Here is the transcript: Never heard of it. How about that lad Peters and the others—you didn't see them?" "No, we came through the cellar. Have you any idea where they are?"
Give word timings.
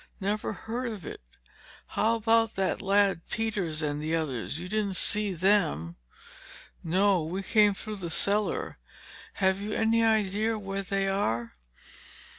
Never 0.19 0.51
heard 0.51 0.91
of 0.91 1.05
it. 1.05 1.21
How 1.89 2.15
about 2.15 2.55
that 2.55 2.81
lad 2.81 3.21
Peters 3.29 3.83
and 3.83 4.01
the 4.01 4.15
others—you 4.15 4.67
didn't 4.67 4.95
see 4.95 5.31
them?" 5.31 5.95
"No, 6.83 7.21
we 7.23 7.43
came 7.43 7.75
through 7.75 7.97
the 7.97 8.09
cellar. 8.09 8.79
Have 9.33 9.61
you 9.61 9.73
any 9.73 10.03
idea 10.03 10.57
where 10.57 10.81
they 10.81 11.07
are?" 11.07 11.53